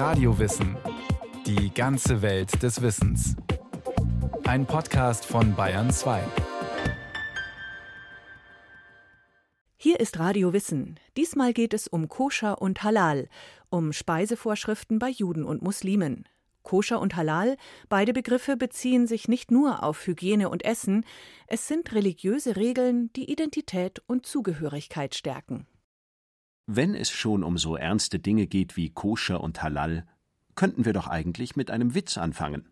[0.00, 0.78] Radiowissen.
[1.44, 3.36] Die ganze Welt des Wissens.
[4.44, 6.22] Ein Podcast von Bayern 2.
[9.76, 10.98] Hier ist Radio Wissen.
[11.18, 13.28] Diesmal geht es um Koscher und Halal,
[13.68, 16.26] um Speisevorschriften bei Juden und Muslimen.
[16.62, 17.58] Koscher und Halal,
[17.90, 21.04] beide Begriffe beziehen sich nicht nur auf Hygiene und Essen,
[21.46, 25.66] es sind religiöse Regeln, die Identität und Zugehörigkeit stärken.
[26.72, 30.06] Wenn es schon um so ernste Dinge geht wie Koscher und Halal,
[30.54, 32.68] könnten wir doch eigentlich mit einem Witz anfangen.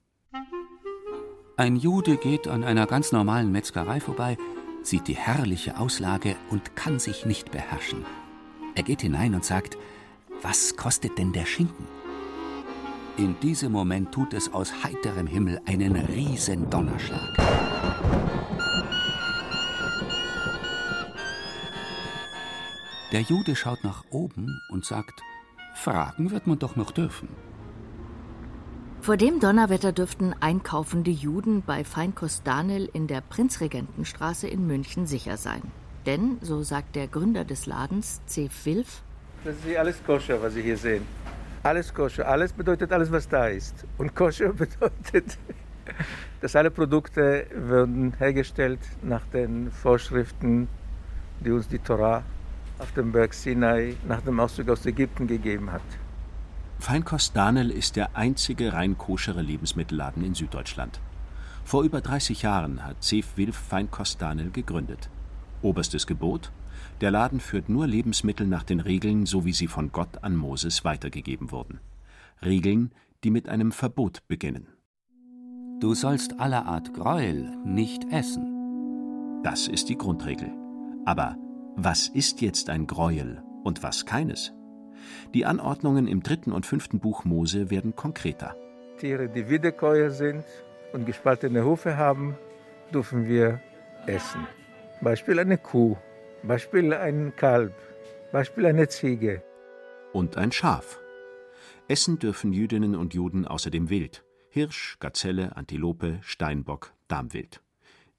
[1.56, 4.36] Ein Jude geht an einer ganz normalen Metzgerei vorbei
[4.84, 8.04] sieht die herrliche Auslage und kann sich nicht beherrschen.
[8.76, 9.76] Er geht hinein und sagt,
[10.42, 11.88] was kostet denn der Schinken?
[13.16, 17.36] In diesem Moment tut es aus heiterem Himmel einen riesen Donnerschlag.
[23.10, 25.22] Der Jude schaut nach oben und sagt,
[25.74, 27.28] fragen wird man doch noch dürfen.
[29.00, 35.38] Vor dem Donnerwetter dürften einkaufende Juden bei Feinkost Daniel in der Prinzregentenstraße in München sicher
[35.38, 35.62] sein.
[36.04, 39.02] Denn, so sagt der Gründer des Ladens, Cef Wilf,
[39.42, 41.06] das ist alles koscher, was Sie hier sehen.
[41.62, 42.28] Alles koscher.
[42.28, 43.86] Alles bedeutet alles, was da ist.
[43.96, 45.38] Und koscher bedeutet,
[46.42, 50.68] dass alle Produkte werden hergestellt nach den Vorschriften,
[51.40, 52.22] die uns die Torah
[52.78, 55.82] auf dem Berg Sinai nach dem Auszug aus Ägypten gegeben hat.
[56.78, 61.00] Feinkost Danel ist der einzige rein koschere Lebensmittelladen in Süddeutschland.
[61.64, 65.10] Vor über 30 Jahren hat Cef Wilf Feinkost Danel gegründet.
[65.60, 66.52] Oberstes Gebot:
[67.00, 70.84] Der Laden führt nur Lebensmittel nach den Regeln, so wie sie von Gott an Moses
[70.84, 71.80] weitergegeben wurden.
[72.44, 72.92] Regeln,
[73.24, 74.68] die mit einem Verbot beginnen.
[75.80, 79.42] Du sollst aller Art Gräuel nicht essen.
[79.42, 80.50] Das ist die Grundregel.
[81.04, 81.36] Aber
[81.80, 84.52] was ist jetzt ein Gräuel und was keines?
[85.32, 88.56] Die Anordnungen im dritten und fünften Buch Mose werden konkreter.
[88.98, 90.44] Tiere, die Wiederkäuer sind
[90.92, 92.36] und gespaltene Hufe haben,
[92.92, 93.60] dürfen wir
[94.06, 94.44] essen.
[95.00, 95.96] Beispiel eine Kuh,
[96.42, 97.74] Beispiel ein Kalb,
[98.32, 99.44] Beispiel eine Ziege.
[100.12, 100.98] Und ein Schaf.
[101.86, 104.24] Essen dürfen Jüdinnen und Juden außerdem Wild.
[104.50, 107.62] Hirsch, Gazelle, Antilope, Steinbock, Damwild.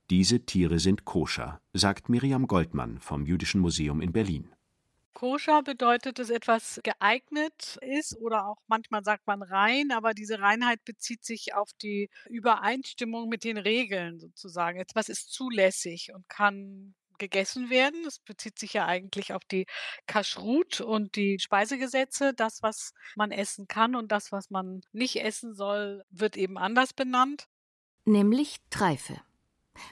[0.10, 4.52] Diese Tiere sind koscher, sagt Miriam Goldmann vom Jüdischen Museum in Berlin.
[5.14, 10.84] Koscher bedeutet, dass etwas geeignet ist oder auch manchmal sagt man rein, aber diese Reinheit
[10.84, 14.80] bezieht sich auf die Übereinstimmung mit den Regeln sozusagen.
[14.80, 18.02] Etwas ist zulässig und kann gegessen werden.
[18.04, 19.68] Das bezieht sich ja eigentlich auf die
[20.08, 22.34] Kashrut und die Speisegesetze.
[22.34, 26.94] Das, was man essen kann und das, was man nicht essen soll, wird eben anders
[26.94, 27.48] benannt.
[28.06, 29.22] Nämlich Treife.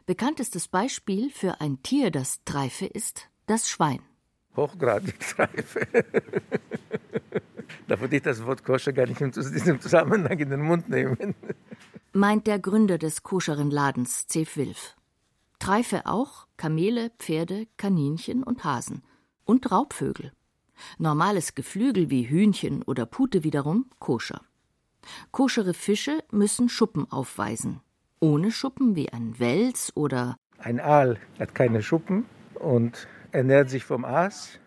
[0.06, 4.02] Bekanntestes Beispiel für ein Tier, das Treife ist, das Schwein
[4.58, 5.88] hochgradig reife.
[7.88, 11.36] da würde ich das Wort koscher gar nicht in diesem Zusammenhang in den Mund nehmen.
[12.12, 14.96] Meint der Gründer des koscheren Ladens, Cef Wilf.
[15.60, 19.04] Treife auch Kamele, Pferde, Kaninchen und Hasen.
[19.46, 20.34] Und Raubvögel.
[20.98, 24.42] Normales Geflügel wie Hühnchen oder Pute wiederum koscher.
[25.32, 27.82] Koschere Fische müssen Schuppen aufweisen.
[28.20, 34.06] Ohne Schuppen wie ein Wels oder ein Aal hat keine Schuppen und ernährt sich vom
[34.06, 34.60] Aas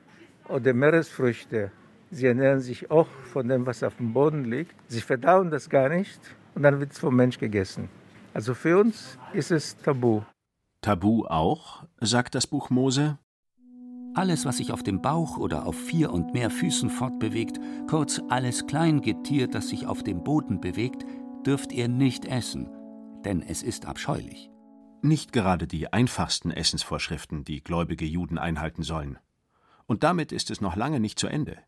[0.48, 1.72] oder Meeresfrüchte.
[2.12, 4.74] Sie ernähren sich auch von dem, was auf dem Boden liegt.
[4.86, 6.20] Sie verdauen das gar nicht
[6.54, 7.88] und dann wird es vom Mensch gegessen.
[8.34, 10.22] Also für uns ist es tabu.
[10.80, 13.18] Tabu auch, sagt das Buch Mose.
[14.14, 18.66] Alles, was sich auf dem Bauch oder auf vier und mehr Füßen fortbewegt, kurz alles
[18.66, 21.04] Kleingetier, das sich auf dem Boden bewegt,
[21.44, 22.68] dürft ihr nicht essen,
[23.24, 24.50] denn es ist abscheulich.
[25.02, 29.18] Nicht gerade die einfachsten Essensvorschriften, die gläubige Juden einhalten sollen.
[29.86, 31.58] Und damit ist es noch lange nicht zu Ende.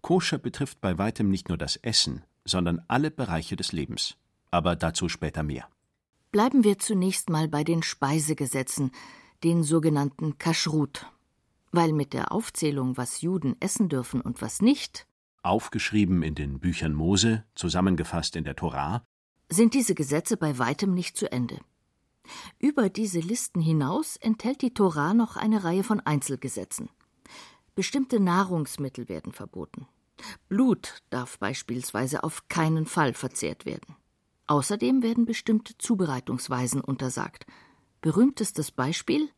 [0.00, 4.16] Koscher betrifft bei weitem nicht nur das Essen, sondern alle Bereiche des Lebens.
[4.50, 5.68] Aber dazu später mehr.
[6.32, 8.90] Bleiben wir zunächst mal bei den Speisegesetzen,
[9.44, 11.06] den sogenannten Kashrut.
[11.72, 15.06] Weil mit der Aufzählung, was Juden essen dürfen und was nicht,
[15.42, 19.04] aufgeschrieben in den Büchern Mose, zusammengefasst in der Torah,
[19.52, 21.58] sind diese Gesetze bei weitem nicht zu Ende.
[22.58, 26.88] Über diese Listen hinaus enthält die Tora noch eine Reihe von Einzelgesetzen.
[27.74, 29.86] Bestimmte Nahrungsmittel werden verboten.
[30.48, 33.96] Blut darf beispielsweise auf keinen Fall verzehrt werden.
[34.46, 37.46] Außerdem werden bestimmte Zubereitungsweisen untersagt.
[38.00, 39.30] Berühmtestes Beispiel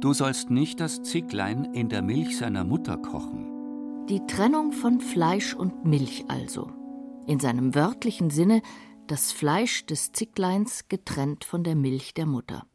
[0.00, 4.06] Du sollst nicht das Zicklein in der Milch seiner Mutter kochen.
[4.08, 6.70] Die Trennung von Fleisch und Milch also.
[7.26, 8.62] In seinem wörtlichen Sinne
[9.08, 12.66] das Fleisch des Zickleins getrennt von der Milch der Mutter.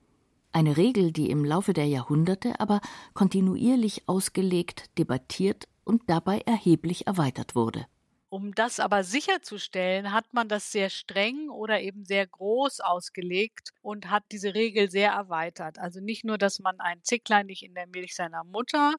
[0.51, 2.81] Eine Regel, die im Laufe der Jahrhunderte aber
[3.13, 7.85] kontinuierlich ausgelegt, debattiert und dabei erheblich erweitert wurde.
[8.33, 14.09] Um das aber sicherzustellen, hat man das sehr streng oder eben sehr groß ausgelegt und
[14.09, 15.77] hat diese Regel sehr erweitert.
[15.79, 18.95] Also nicht nur, dass man ein Zicklein nicht in der Milch seiner Mutter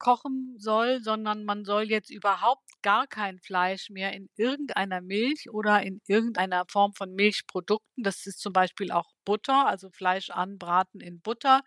[0.00, 5.80] kochen soll, sondern man soll jetzt überhaupt gar kein Fleisch mehr in irgendeiner Milch oder
[5.84, 8.02] in irgendeiner Form von Milchprodukten.
[8.02, 11.62] Das ist zum Beispiel auch Butter, also Fleisch anbraten in Butter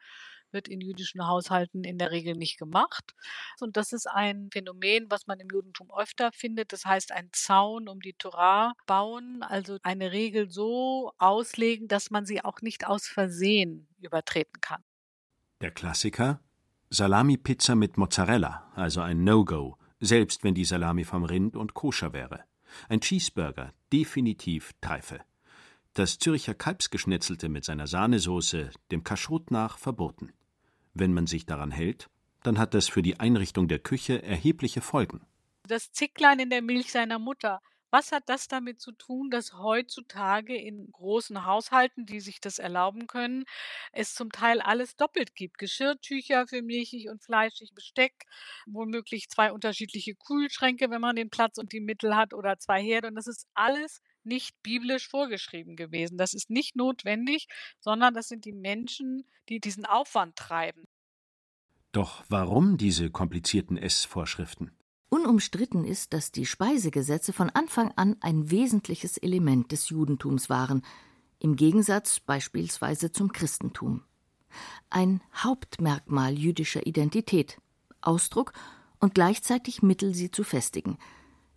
[0.56, 3.14] wird in jüdischen Haushalten in der Regel nicht gemacht.
[3.60, 6.74] Und das ist ein Phänomen, was man im Judentum öfter findet.
[6.74, 12.26] Das heißt, ein Zaun um die Torah bauen, also eine Regel so auslegen, dass man
[12.26, 14.82] sie auch nicht aus Versehen übertreten kann.
[15.62, 16.42] Der Klassiker?
[16.90, 22.46] Salami-Pizza mit Mozzarella, also ein No-Go, selbst wenn die Salami vom Rind und koscher wäre.
[22.90, 25.22] Ein Cheeseburger, definitiv Treife.
[25.94, 30.34] Das Zürcher Kalbsgeschnetzelte mit seiner Sahnesoße, dem Kaschrut nach, verboten.
[30.96, 32.10] Wenn man sich daran hält,
[32.42, 35.28] dann hat das für die Einrichtung der Küche erhebliche Folgen.
[35.68, 37.62] Das Zicklein in der Milch seiner Mutter.
[37.92, 43.08] Was hat das damit zu tun, dass heutzutage in großen Haushalten, die sich das erlauben
[43.08, 43.44] können,
[43.92, 45.58] es zum Teil alles doppelt gibt?
[45.58, 48.26] Geschirrtücher für milchig und fleischig, Besteck,
[48.66, 53.10] womöglich zwei unterschiedliche Kühlschränke, wenn man den Platz und die Mittel hat, oder zwei Herde.
[53.10, 56.18] Und das ist alles nicht biblisch vorgeschrieben gewesen.
[56.18, 57.48] Das ist nicht notwendig,
[57.80, 60.84] sondern das sind die Menschen, die diesen Aufwand treiben.
[61.92, 64.72] Doch warum diese komplizierten Essvorschriften?
[65.10, 70.84] Unumstritten ist, dass die Speisegesetze von Anfang an ein wesentliches Element des Judentums waren,
[71.40, 74.04] im Gegensatz beispielsweise zum Christentum.
[74.90, 77.60] Ein Hauptmerkmal jüdischer Identität,
[78.02, 78.54] Ausdruck
[79.00, 80.98] und gleichzeitig Mittel, sie zu festigen–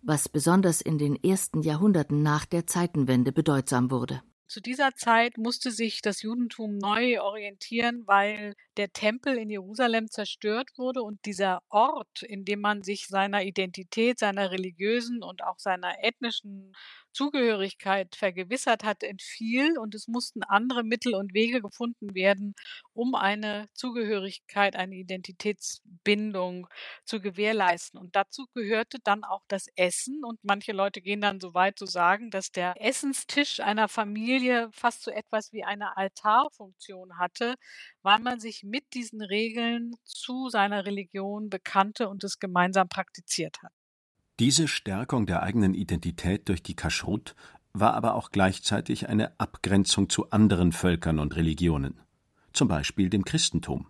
[0.09, 4.23] was besonders in den ersten Jahrhunderten nach der Zeitenwende bedeutsam wurde.
[4.47, 10.71] Zu dieser Zeit musste sich das Judentum neu orientieren, weil der Tempel in Jerusalem zerstört
[10.75, 16.03] wurde und dieser Ort, in dem man sich seiner Identität, seiner religiösen und auch seiner
[16.03, 16.73] ethnischen
[17.13, 22.55] Zugehörigkeit vergewissert hat, entfiel und es mussten andere Mittel und Wege gefunden werden,
[22.99, 26.67] um eine Zugehörigkeit, eine Identitätsbindung
[27.05, 27.97] zu gewährleisten.
[27.97, 30.25] Und dazu gehörte dann auch das Essen.
[30.25, 35.03] Und manche Leute gehen dann so weit zu sagen, dass der Essenstisch einer Familie fast
[35.03, 37.55] so etwas wie eine Altarfunktion hatte,
[38.01, 43.71] weil man sich mit diesen Regeln zu seiner Religion bekannte und es gemeinsam praktiziert hat.
[44.39, 47.33] Diese Stärkung der eigenen Identität durch die Kashrut
[47.71, 52.01] war aber auch gleichzeitig eine Abgrenzung zu anderen Völkern und Religionen,
[52.53, 53.87] zum Beispiel dem Christentum.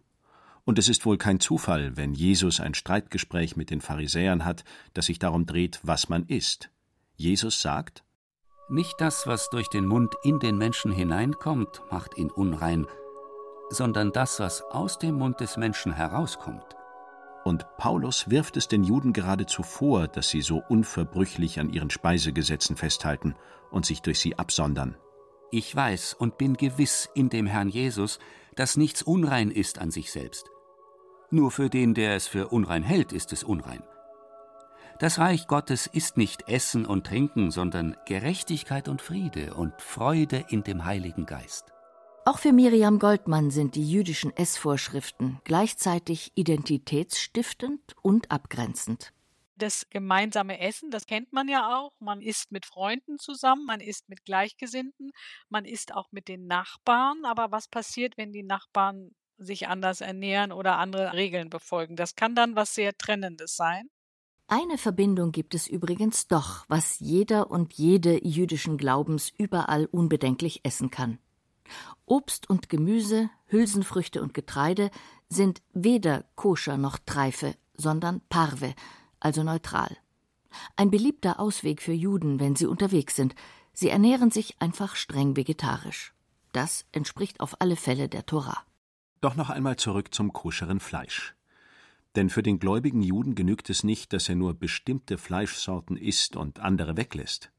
[0.65, 4.63] Und es ist wohl kein Zufall, wenn Jesus ein Streitgespräch mit den Pharisäern hat,
[4.94, 6.69] das sich darum dreht, was man isst.
[7.15, 8.03] Jesus sagt:
[8.69, 12.85] Nicht das, was durch den Mund in den Menschen hineinkommt, macht ihn unrein,
[13.69, 16.75] sondern das, was aus dem Mund des Menschen herauskommt.
[17.44, 22.75] Und Paulus wirft es den Juden geradezu vor, dass sie so unverbrüchlich an ihren Speisegesetzen
[22.75, 23.35] festhalten
[23.71, 24.97] und sich durch sie absondern.
[25.51, 28.19] Ich weiß und bin gewiss in dem Herrn Jesus,
[28.59, 30.51] dass nichts unrein ist an sich selbst.
[31.31, 33.81] Nur für den, der es für unrein hält, ist es unrein.
[35.00, 40.63] Das Reich Gottes ist nicht Essen und Trinken, sondern Gerechtigkeit und Friede und Freude in
[40.63, 41.71] dem Heiligen Geist.
[42.25, 49.13] Auch für Miriam Goldmann sind die jüdischen Essvorschriften gleichzeitig identitätsstiftend und abgrenzend.
[49.59, 51.91] Das gemeinsame Essen, das kennt man ja auch.
[52.00, 55.11] Man isst mit Freunden zusammen, man isst mit Gleichgesinnten,
[55.49, 57.25] man isst auch mit den Nachbarn.
[57.25, 61.97] Aber was passiert, wenn die Nachbarn sich anders ernähren oder andere Regeln befolgen?
[61.97, 63.89] Das kann dann was sehr Trennendes sein.
[64.47, 70.89] Eine Verbindung gibt es übrigens doch, was jeder und jede jüdischen Glaubens überall unbedenklich essen
[70.89, 71.19] kann.
[72.06, 74.89] Obst und Gemüse, Hülsenfrüchte und Getreide
[75.28, 78.73] sind weder koscher noch Treife, sondern Parve,
[79.19, 79.95] also neutral.
[80.76, 83.35] Ein beliebter Ausweg für Juden, wenn sie unterwegs sind.
[83.73, 86.14] Sie ernähren sich einfach streng vegetarisch.
[86.52, 88.57] Das entspricht auf alle Fälle der Tora.
[89.21, 91.35] Doch noch einmal zurück zum koscheren Fleisch.
[92.16, 96.59] Denn für den gläubigen Juden genügt es nicht, dass er nur bestimmte Fleischsorten isst und
[96.59, 97.52] andere weglässt.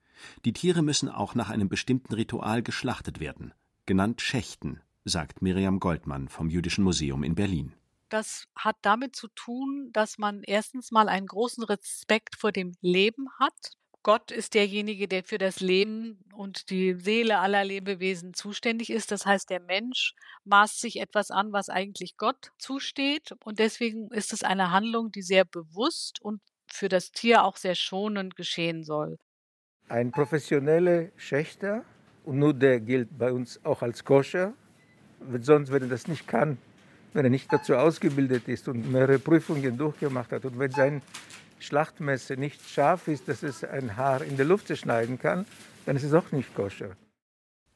[0.45, 3.55] Die Tiere müssen auch nach einem bestimmten Ritual geschlachtet werden
[3.91, 7.73] genannt Schächten, sagt Miriam Goldmann vom Jüdischen Museum in Berlin.
[8.11, 13.29] Das hat damit zu tun, dass man erstens mal einen großen Respekt vor dem Leben
[13.39, 13.73] hat.
[14.03, 19.13] Gott ist derjenige, der für das Leben und die Seele aller Lebewesen zuständig ist.
[19.13, 20.15] Das heißt, der Mensch
[20.45, 23.33] maßt sich etwas an, was eigentlich Gott zusteht.
[23.45, 27.75] Und deswegen ist es eine Handlung, die sehr bewusst und für das Tier auch sehr
[27.75, 29.19] schonend geschehen soll.
[29.89, 31.85] Ein professioneller Schächter
[32.25, 34.55] und nur der gilt bei uns auch als koscher.
[35.41, 36.59] Sonst, wenn er das nicht kann,
[37.13, 41.03] wenn er nicht dazu ausgebildet ist und mehrere Prüfungen durchgemacht hat und wenn sein
[41.59, 45.47] Schlachtmesser nicht scharf ist, dass es ein Haar in der Luft zerschneiden kann,
[45.87, 46.97] dann ist es auch nicht koscher.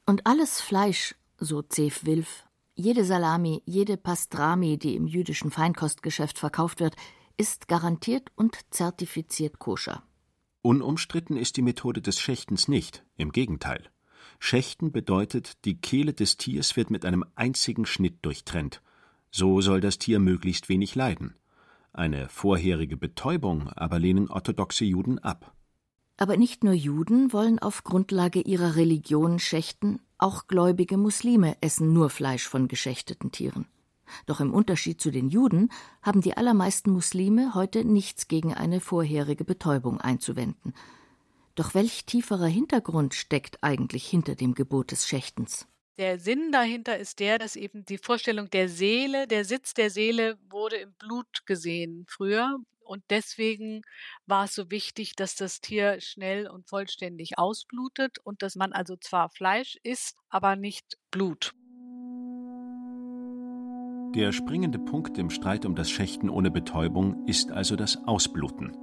[0.05, 6.79] Und alles Fleisch, so Zef Wilf, jede Salami, jede Pastrami, die im jüdischen Feinkostgeschäft verkauft
[6.79, 6.95] wird,
[7.37, 10.03] ist garantiert und zertifiziert koscher.
[10.61, 13.89] Unumstritten ist die Methode des Schächtens nicht, im Gegenteil.
[14.39, 18.81] Schächten bedeutet, die Kehle des Tiers wird mit einem einzigen Schnitt durchtrennt.
[19.37, 21.35] So soll das Tier möglichst wenig leiden.
[21.91, 25.53] Eine vorherige Betäubung aber lehnen orthodoxe Juden ab.
[26.15, 32.09] Aber nicht nur Juden wollen auf Grundlage ihrer Religion schächten, auch gläubige Muslime essen nur
[32.09, 33.65] Fleisch von geschächteten Tieren.
[34.25, 35.69] Doch im Unterschied zu den Juden
[36.01, 40.73] haben die allermeisten Muslime heute nichts gegen eine vorherige Betäubung einzuwenden.
[41.55, 45.67] Doch welch tieferer Hintergrund steckt eigentlich hinter dem Gebot des Schächtens?
[45.97, 50.37] Der Sinn dahinter ist der, dass eben die Vorstellung der Seele, der Sitz der Seele
[50.49, 52.57] wurde im Blut gesehen früher.
[52.81, 53.81] Und deswegen
[54.27, 58.97] war es so wichtig, dass das Tier schnell und vollständig ausblutet und dass man also
[58.97, 61.53] zwar Fleisch isst, aber nicht Blut.
[64.15, 68.75] Der springende Punkt im Streit um das Schächten ohne Betäubung ist also das Ausbluten.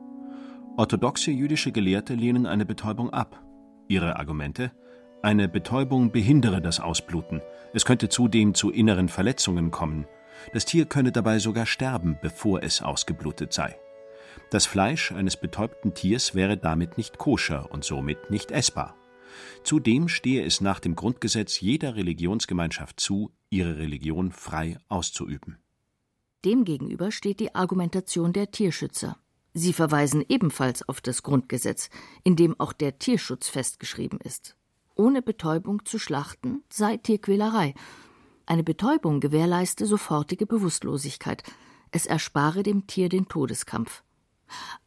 [0.79, 3.45] Orthodoxe jüdische Gelehrte lehnen eine Betäubung ab.
[3.89, 4.73] Ihre Argumente?
[5.23, 7.43] Eine Betäubung behindere das Ausbluten.
[7.73, 10.09] Es könnte zudem zu inneren Verletzungen kommen.
[10.53, 13.79] Das Tier könne dabei sogar sterben, bevor es ausgeblutet sei.
[14.51, 18.97] Das Fleisch eines betäubten Tiers wäre damit nicht koscher und somit nicht essbar.
[19.63, 25.59] Zudem stehe es nach dem Grundgesetz jeder Religionsgemeinschaft zu, ihre Religion frei auszuüben.
[26.45, 29.17] Demgegenüber steht die Argumentation der Tierschützer.
[29.55, 31.91] Sie verweisen ebenfalls auf das Grundgesetz,
[32.25, 34.57] in dem auch der Tierschutz festgeschrieben ist.
[34.95, 37.75] Ohne Betäubung zu schlachten sei Tierquälerei.
[38.47, 41.43] Eine Betäubung gewährleiste sofortige Bewusstlosigkeit.
[41.91, 44.03] Es erspare dem Tier den Todeskampf.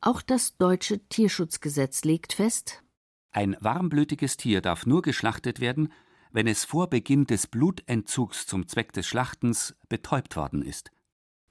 [0.01, 2.83] Auch das deutsche Tierschutzgesetz legt fest,
[3.35, 5.91] ein warmblütiges Tier darf nur geschlachtet werden,
[6.31, 10.89] wenn es vor Beginn des Blutentzugs zum Zweck des Schlachtens betäubt worden ist.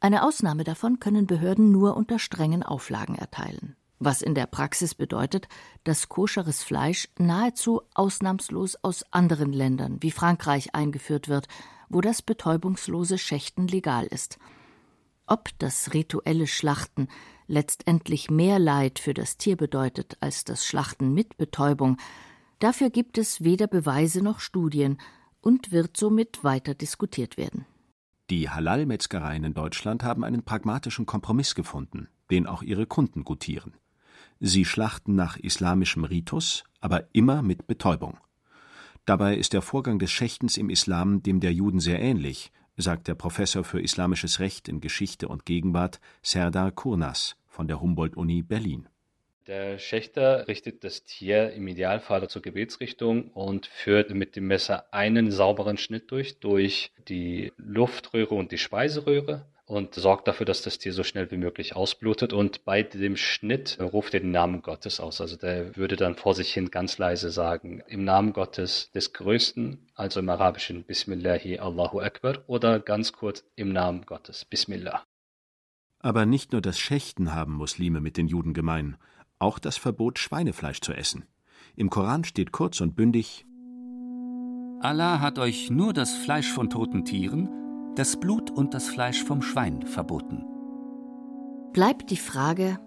[0.01, 5.49] Eine Ausnahme davon können Behörden nur unter strengen Auflagen erteilen, was in der Praxis bedeutet,
[5.85, 11.49] dass koscheres Fleisch nahezu ausnahmslos aus anderen Ländern wie Frankreich eingeführt wird,
[11.89, 14.39] wo das betäubungslose Schächten legal ist.
[15.27, 17.09] Ob das rituelle Schlachten
[17.47, 21.99] letztendlich mehr Leid für das Tier bedeutet als das Schlachten mit Betäubung,
[22.59, 24.99] dafür gibt es weder Beweise noch Studien
[25.41, 27.67] und wird somit weiter diskutiert werden.
[28.31, 33.75] Die Halal-Metzgereien in Deutschland haben einen pragmatischen Kompromiss gefunden, den auch ihre Kunden gutieren.
[34.41, 38.19] Sie schlachten nach islamischem Ritus, aber immer mit Betäubung.
[39.07, 43.15] Dabei ist der Vorgang des Schächtens im Islam dem der Juden sehr ähnlich, sagt der
[43.15, 48.89] Professor für Islamisches Recht in Geschichte und Gegenwart Serdar Kurnas von der Humboldt-Uni Berlin.
[49.47, 55.31] Der Schächter richtet das Tier im Idealfall zur Gebetsrichtung und führt mit dem Messer einen
[55.31, 60.93] sauberen Schnitt durch, durch die Luftröhre und die Speiseröhre und sorgt dafür, dass das Tier
[60.93, 62.33] so schnell wie möglich ausblutet.
[62.33, 65.21] Und bei dem Schnitt ruft er den Namen Gottes aus.
[65.21, 69.87] Also der würde dann vor sich hin ganz leise sagen, im Namen Gottes des Größten,
[69.95, 75.03] also im Arabischen Bismillahi Allahu Akbar oder ganz kurz im Namen Gottes Bismillah.
[76.01, 78.99] Aber nicht nur das Schächten haben Muslime mit den Juden gemein,
[79.39, 81.25] auch das Verbot, Schweinefleisch zu essen.
[81.77, 83.47] Im Koran steht kurz und bündig
[84.81, 87.64] Allah hat euch nur das Fleisch von toten Tieren
[87.97, 90.45] das Blut und das Fleisch vom Schwein verboten.
[91.73, 92.81] Bleibt die Frage,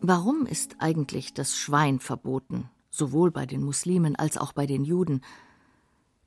[0.00, 5.20] warum ist eigentlich das Schwein verboten, sowohl bei den Muslimen als auch bei den Juden?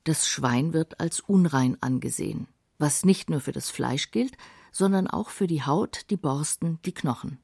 [0.04, 2.46] Das Schwein wird als unrein angesehen,
[2.78, 4.36] was nicht nur für das Fleisch gilt,
[4.72, 7.38] sondern auch für die Haut, die Borsten, die Knochen.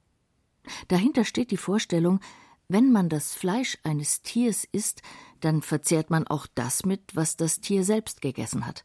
[0.89, 2.21] Dahinter steht die Vorstellung,
[2.69, 5.03] wenn man das Fleisch eines Tiers isst,
[5.41, 8.85] dann verzehrt man auch das mit, was das Tier selbst gegessen hat.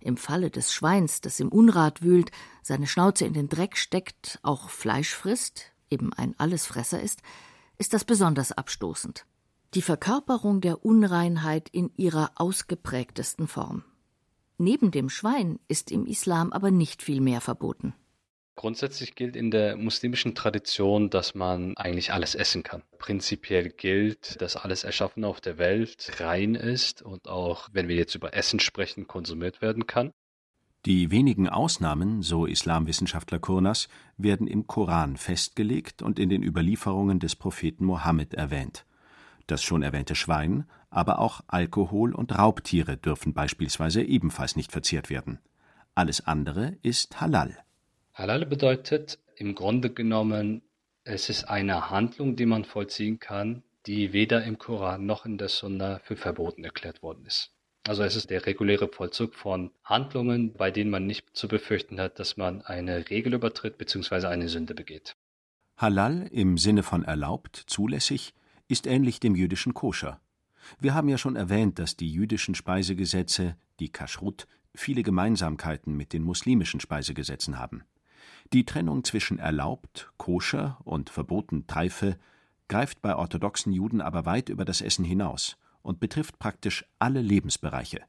[0.00, 2.30] Im Falle des Schweins, das im Unrat wühlt,
[2.62, 7.22] seine Schnauze in den Dreck steckt, auch Fleisch frisst, eben ein Allesfresser ist,
[7.78, 9.26] ist das besonders abstoßend.
[9.74, 13.84] Die Verkörperung der Unreinheit in ihrer ausgeprägtesten Form.
[14.56, 17.94] Neben dem Schwein ist im Islam aber nicht viel mehr verboten.
[18.58, 22.82] Grundsätzlich gilt in der muslimischen Tradition, dass man eigentlich alles essen kann.
[22.98, 28.16] Prinzipiell gilt, dass alles Erschaffene auf der Welt rein ist und auch, wenn wir jetzt
[28.16, 30.10] über Essen sprechen, konsumiert werden kann.
[30.86, 33.86] Die wenigen Ausnahmen, so Islamwissenschaftler Kurnas,
[34.16, 38.86] werden im Koran festgelegt und in den Überlieferungen des Propheten Mohammed erwähnt.
[39.46, 45.38] Das schon erwähnte Schwein, aber auch Alkohol und Raubtiere dürfen beispielsweise ebenfalls nicht verzehrt werden.
[45.94, 47.56] Alles andere ist halal.
[48.18, 50.62] Halal bedeutet im Grunde genommen,
[51.04, 55.48] Es ist eine Handlung, die man vollziehen kann, die weder im Koran noch in der
[55.48, 57.52] Sunna für verboten erklärt worden ist.
[57.86, 62.18] Also es ist der reguläre Vollzug von Handlungen, bei denen man nicht zu befürchten hat,
[62.18, 64.26] dass man eine Regel übertritt bzw.
[64.26, 65.14] eine Sünde begeht.
[65.76, 68.34] Halal im Sinne von erlaubt, zulässig,
[68.66, 70.20] ist ähnlich dem jüdischen Koscher.
[70.80, 76.24] Wir haben ja schon erwähnt, dass die jüdischen Speisegesetze, die Kashrut, viele Gemeinsamkeiten mit den
[76.24, 77.84] muslimischen Speisegesetzen haben.
[78.52, 82.18] Die Trennung zwischen erlaubt, koscher und verboten Treife
[82.68, 88.00] greift bei orthodoxen Juden aber weit über das Essen hinaus und betrifft praktisch alle Lebensbereiche.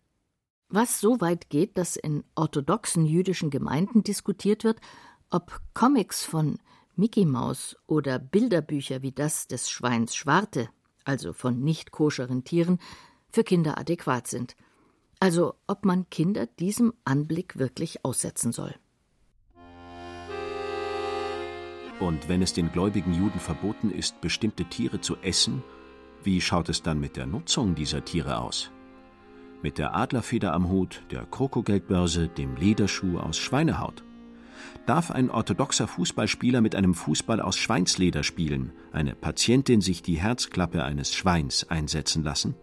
[0.69, 4.79] Was so weit geht, dass in orthodoxen jüdischen Gemeinden diskutiert wird,
[5.29, 6.59] ob Comics von
[6.95, 10.69] Mickey Maus oder Bilderbücher wie das des Schweins Schwarte,
[11.05, 12.79] also von nicht koscheren Tieren,
[13.31, 14.55] für Kinder adäquat sind.
[15.19, 18.75] Also ob man Kinder diesem Anblick wirklich aussetzen soll.
[21.99, 25.63] Und wenn es den gläubigen Juden verboten ist, bestimmte Tiere zu essen,
[26.23, 28.71] wie schaut es dann mit der Nutzung dieser Tiere aus?
[29.61, 34.03] Mit der Adlerfeder am Hut, der Krokogeldbörse, dem Lederschuh aus Schweinehaut?
[34.85, 40.83] Darf ein orthodoxer Fußballspieler mit einem Fußball aus Schweinsleder spielen, eine Patientin sich die Herzklappe
[40.83, 42.55] eines Schweins einsetzen lassen?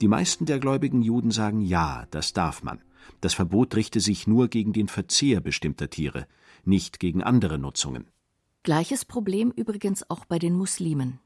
[0.00, 2.82] Die meisten der gläubigen Juden sagen ja, das darf man.
[3.20, 6.26] Das Verbot richte sich nur gegen den Verzehr bestimmter Tiere,
[6.64, 8.06] nicht gegen andere Nutzungen.
[8.66, 11.20] Gleiches Problem übrigens auch bei den Muslimen.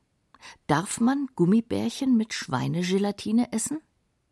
[0.67, 3.81] Darf man Gummibärchen mit Schweinegelatine essen?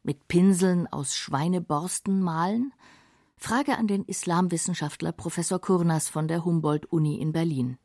[0.02, 2.74] Mit Pinseln aus Schweineborsten malen?
[3.38, 7.78] Frage an den Islamwissenschaftler Professor Kurnas von der Humboldt-Uni in Berlin.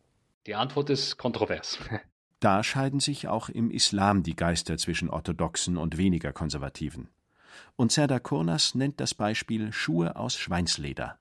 [0.45, 1.79] Die Antwort ist kontrovers.
[2.41, 7.07] Da scheiden sich auch im Islam die Geister zwischen Orthodoxen und weniger Konservativen.
[7.77, 11.17] Und Serdar Kurnas nennt das Beispiel Schuhe aus Schweinsleder.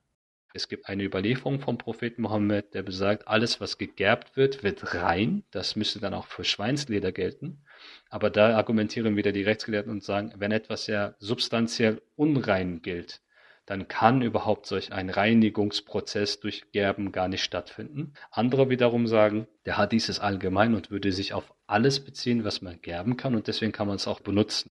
[0.55, 5.45] Es gibt eine Überlieferung vom Propheten Mohammed, der besagt, alles, was gegerbt wird, wird rein.
[5.51, 7.65] Das müsste dann auch für Schweinsleder gelten.
[8.11, 13.23] Aber da argumentieren wieder die Rechtsgelehrten und sagen, wenn etwas ja substanziell unrein gilt,
[13.67, 18.13] dann kann überhaupt solch ein Reinigungsprozess durch Gerben gar nicht stattfinden.
[18.31, 22.81] Andere wiederum sagen, der Hadith ist allgemein und würde sich auf alles beziehen, was man
[22.83, 24.69] gerben kann und deswegen kann man es auch benutzen.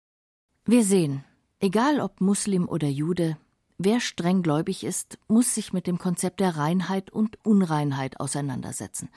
[0.64, 1.24] Wir sehen,
[1.60, 3.36] egal ob Muslim oder Jude,
[3.78, 9.10] Wer streng gläubig ist, muss sich mit dem Konzept der Reinheit und Unreinheit auseinandersetzen.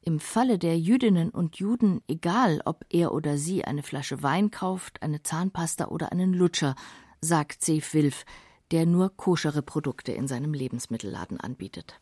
[0.00, 5.00] Im Falle der Jüdinnen und Juden, egal ob er oder sie eine Flasche Wein kauft,
[5.00, 6.74] eine Zahnpasta oder einen Lutscher,
[7.20, 8.24] sagt Sef Wilf,
[8.72, 12.00] der nur koschere Produkte in seinem Lebensmittelladen anbietet.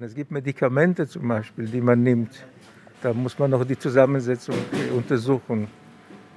[0.00, 2.46] Es gibt Medikamente zum Beispiel, die man nimmt.
[3.00, 4.56] Da muss man noch die Zusammensetzung
[4.94, 5.68] untersuchen,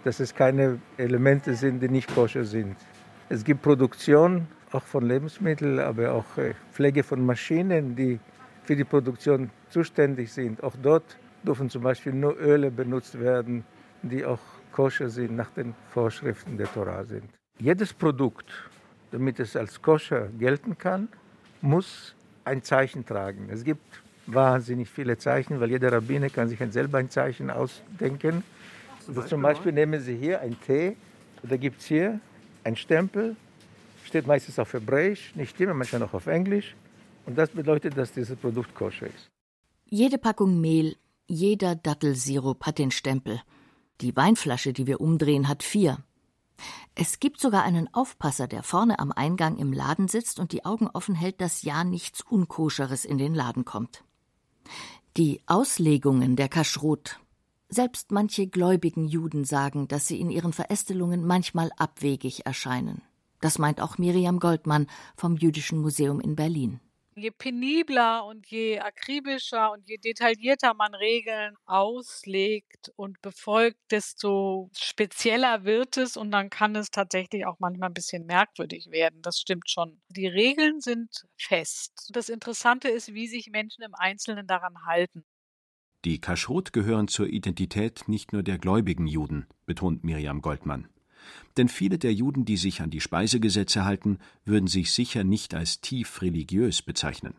[0.03, 2.75] dass es keine Elemente sind, die nicht koscher sind.
[3.29, 8.19] Es gibt Produktion auch von Lebensmitteln, aber auch äh, Pflege von Maschinen, die
[8.63, 10.63] für die Produktion zuständig sind.
[10.63, 13.63] Auch dort dürfen zum Beispiel nur Öle benutzt werden,
[14.01, 14.39] die auch
[14.71, 17.25] koscher sind, nach den Vorschriften der Torah sind.
[17.59, 18.45] Jedes Produkt,
[19.11, 21.09] damit es als koscher gelten kann,
[21.61, 23.49] muss ein Zeichen tragen.
[23.51, 28.43] Es gibt wahnsinnig viele Zeichen, weil jeder Rabbiner kann sich selber ein Zeichen ausdenken.
[29.07, 30.95] Also zum Beispiel nehmen Sie hier einen Tee,
[31.43, 32.19] da gibt es hier
[32.63, 33.35] einen Stempel
[34.05, 36.75] steht meistens auf Hebräisch, nicht immer, manchmal noch auf Englisch.
[37.25, 39.29] Und das bedeutet, dass dieses Produkt koscher ist.
[39.85, 40.95] Jede Packung Mehl,
[41.27, 43.41] jeder Dattelsirup hat den Stempel.
[44.01, 45.97] Die Weinflasche, die wir umdrehen, hat vier.
[46.95, 50.87] Es gibt sogar einen Aufpasser, der vorne am Eingang im Laden sitzt und die Augen
[50.87, 54.03] offen hält, dass ja nichts Unkoscheres in den Laden kommt.
[55.17, 57.19] Die Auslegungen der Kaschrut.
[57.69, 63.01] Selbst manche gläubigen Juden sagen, dass sie in ihren Verästelungen manchmal abwegig erscheinen.
[63.41, 66.79] Das meint auch Miriam Goldmann vom Jüdischen Museum in Berlin.
[67.13, 75.65] Je penibler und je akribischer und je detaillierter man Regeln auslegt und befolgt, desto spezieller
[75.65, 79.21] wird es und dann kann es tatsächlich auch manchmal ein bisschen merkwürdig werden.
[79.21, 80.01] Das stimmt schon.
[80.07, 82.09] Die Regeln sind fest.
[82.13, 85.25] Das Interessante ist, wie sich Menschen im Einzelnen daran halten.
[86.05, 90.87] Die Kaschrut gehören zur Identität nicht nur der gläubigen Juden, betont Miriam Goldmann.
[91.57, 95.81] Denn viele der Juden, die sich an die Speisegesetze halten, würden sich sicher nicht als
[95.81, 97.33] tief religiös bezeichnen.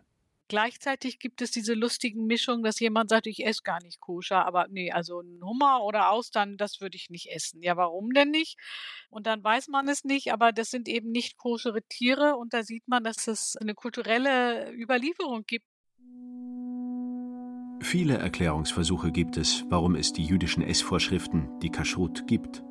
[0.52, 4.66] Gleichzeitig gibt es diese lustigen Mischungen, dass jemand sagt, ich esse gar nicht koscher, aber
[4.68, 7.62] nee, also ein Hummer oder Austern, das würde ich nicht essen.
[7.62, 8.58] Ja, warum denn nicht?
[9.08, 12.64] Und dann weiß man es nicht, aber das sind eben nicht koschere Tiere und da
[12.64, 15.64] sieht man, dass es eine kulturelle Überlieferung gibt.
[17.80, 22.62] Viele Erklärungsversuche gibt es, warum es die jüdischen Essvorschriften, die Kashrut, gibt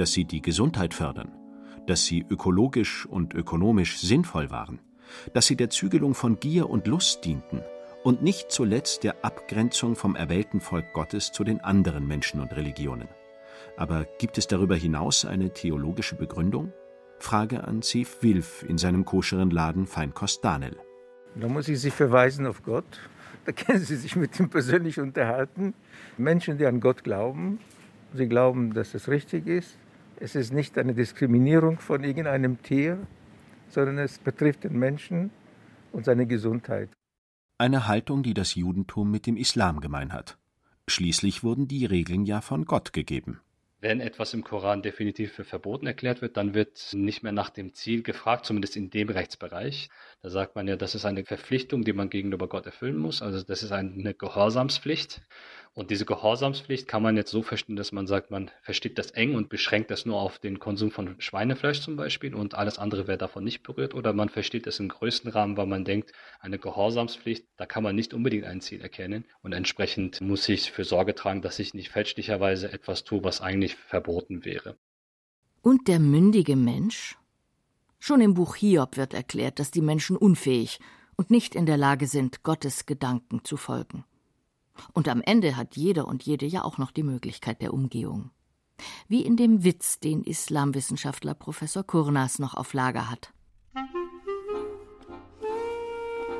[0.00, 1.30] dass sie die Gesundheit fördern,
[1.86, 4.80] dass sie ökologisch und ökonomisch sinnvoll waren,
[5.34, 7.60] dass sie der Zügelung von Gier und Lust dienten
[8.02, 13.08] und nicht zuletzt der Abgrenzung vom erwählten Volk Gottes zu den anderen Menschen und Religionen.
[13.76, 16.72] Aber gibt es darüber hinaus eine theologische Begründung?
[17.18, 20.78] Frage an Ziv Wilf in seinem koscheren Laden Feinkost Danel.
[21.34, 23.10] Da muss ich Sie verweisen auf Gott.
[23.44, 25.74] Da können Sie sich mit ihm persönlich unterhalten.
[26.16, 27.58] Menschen, die an Gott glauben,
[28.14, 29.76] sie glauben, dass es richtig ist.
[30.22, 33.06] Es ist nicht eine Diskriminierung von irgendeinem Tier,
[33.68, 35.30] sondern es betrifft den Menschen
[35.92, 36.90] und seine Gesundheit.
[37.56, 40.36] Eine Haltung, die das Judentum mit dem Islam gemein hat.
[40.88, 43.40] Schließlich wurden die Regeln ja von Gott gegeben.
[43.82, 47.72] Wenn etwas im Koran definitiv für verboten erklärt wird, dann wird nicht mehr nach dem
[47.72, 49.88] Ziel gefragt, zumindest in dem Rechtsbereich.
[50.20, 53.22] Da sagt man ja, das ist eine Verpflichtung, die man gegenüber Gott erfüllen muss.
[53.22, 55.22] Also das ist eine Gehorsamspflicht.
[55.72, 59.36] Und diese Gehorsamspflicht kann man jetzt so verstehen, dass man sagt, man versteht das eng
[59.36, 63.18] und beschränkt das nur auf den Konsum von Schweinefleisch zum Beispiel und alles andere wäre
[63.18, 63.94] davon nicht berührt.
[63.94, 67.94] Oder man versteht es im größten Rahmen, weil man denkt, eine Gehorsamspflicht, da kann man
[67.94, 69.24] nicht unbedingt ein Ziel erkennen.
[69.42, 73.76] Und entsprechend muss ich für Sorge tragen, dass ich nicht fälschlicherweise etwas tue, was eigentlich
[73.76, 74.76] verboten wäre.
[75.62, 77.16] Und der mündige Mensch?
[78.00, 80.80] Schon im Buch Hiob wird erklärt, dass die Menschen unfähig
[81.16, 84.04] und nicht in der Lage sind, Gottes Gedanken zu folgen.
[84.92, 88.30] Und am Ende hat jeder und jede ja auch noch die Möglichkeit der Umgehung.
[89.08, 93.32] Wie in dem Witz, den Islamwissenschaftler Professor Kurnas noch auf Lager hat.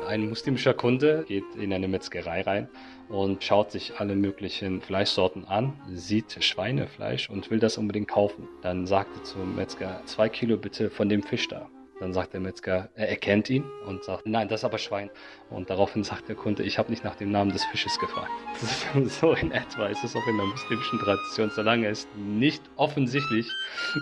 [0.07, 2.69] Ein muslimischer Kunde geht in eine Metzgerei rein
[3.09, 8.49] und schaut sich alle möglichen Fleischsorten an, sieht Schweinefleisch und will das unbedingt kaufen.
[8.63, 11.69] Dann sagt er zum Metzger, zwei Kilo bitte von dem Fisch da.
[12.01, 15.11] Dann sagt der Metzger, er erkennt ihn und sagt, nein, das ist aber Schwein.
[15.51, 18.31] Und daraufhin sagt der Kunde, ich habe nicht nach dem Namen des Fisches gefragt.
[19.07, 21.51] so in etwa ist es auch in der muslimischen Tradition.
[21.51, 23.47] Solange es nicht offensichtlich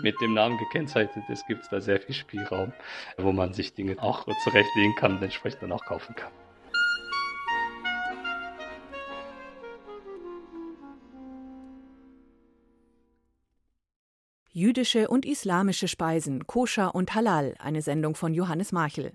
[0.01, 2.71] mit dem Namen gekennzeichnet ist, gibt es da sehr viel Spielraum,
[3.17, 6.31] wo man sich Dinge auch zurechtlegen kann und entsprechend dann auch kaufen kann.
[14.59, 19.13] Jüdische und islamische Speisen, Koscher und Halal, eine Sendung von Johannes Marchel.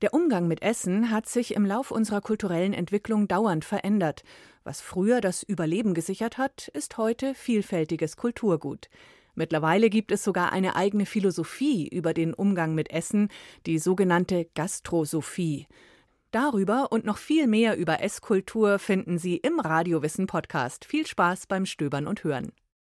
[0.00, 4.22] Der Umgang mit Essen hat sich im Lauf unserer kulturellen Entwicklung dauernd verändert.
[4.62, 8.88] Was früher das Überleben gesichert hat, ist heute vielfältiges Kulturgut.
[9.34, 13.28] Mittlerweile gibt es sogar eine eigene Philosophie über den Umgang mit Essen,
[13.66, 15.66] die sogenannte Gastrosophie.
[16.30, 20.86] Darüber und noch viel mehr über Esskultur finden Sie im Radiowissen Podcast.
[20.86, 22.50] Viel Spaß beim Stöbern und Hören.